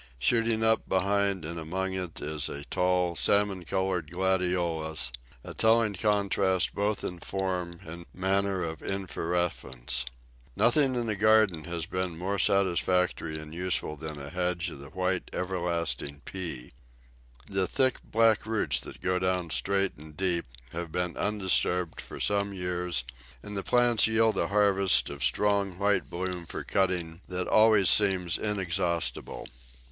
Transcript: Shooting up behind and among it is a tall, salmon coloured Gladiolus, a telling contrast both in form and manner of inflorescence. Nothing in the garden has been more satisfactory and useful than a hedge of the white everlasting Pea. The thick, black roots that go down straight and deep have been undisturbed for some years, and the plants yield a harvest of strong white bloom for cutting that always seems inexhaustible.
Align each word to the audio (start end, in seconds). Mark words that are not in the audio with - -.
Shooting 0.17 0.63
up 0.63 0.89
behind 0.89 1.45
and 1.45 1.59
among 1.59 1.93
it 1.93 2.21
is 2.23 2.49
a 2.49 2.65
tall, 2.71 3.13
salmon 3.13 3.65
coloured 3.65 4.09
Gladiolus, 4.09 5.11
a 5.43 5.53
telling 5.53 5.93
contrast 5.93 6.73
both 6.73 7.03
in 7.03 7.19
form 7.19 7.79
and 7.85 8.07
manner 8.11 8.63
of 8.63 8.81
inflorescence. 8.81 10.05
Nothing 10.55 10.95
in 10.95 11.05
the 11.05 11.15
garden 11.15 11.65
has 11.65 11.85
been 11.85 12.17
more 12.17 12.39
satisfactory 12.39 13.37
and 13.37 13.53
useful 13.53 13.95
than 13.95 14.19
a 14.19 14.31
hedge 14.31 14.71
of 14.71 14.79
the 14.79 14.87
white 14.89 15.29
everlasting 15.33 16.23
Pea. 16.25 16.73
The 17.45 17.67
thick, 17.67 17.97
black 18.03 18.47
roots 18.47 18.79
that 18.79 19.03
go 19.03 19.19
down 19.19 19.51
straight 19.51 19.97
and 19.97 20.17
deep 20.17 20.47
have 20.71 20.91
been 20.91 21.15
undisturbed 21.15 22.01
for 22.01 22.19
some 22.19 22.53
years, 22.55 23.03
and 23.43 23.55
the 23.55 23.61
plants 23.61 24.07
yield 24.07 24.35
a 24.39 24.47
harvest 24.47 25.11
of 25.11 25.23
strong 25.23 25.77
white 25.77 26.09
bloom 26.09 26.47
for 26.47 26.63
cutting 26.63 27.21
that 27.27 27.47
always 27.47 27.87
seems 27.87 28.39
inexhaustible. 28.39 29.45